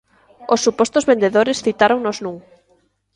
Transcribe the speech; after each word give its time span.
Os 0.53 0.63
supostos 0.65 1.07
vendedores 1.11 1.61
citáronos 1.65 2.17
nun? 2.23 2.35